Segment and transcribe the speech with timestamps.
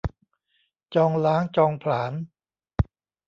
[0.95, 2.13] จองล้างจองผลาญ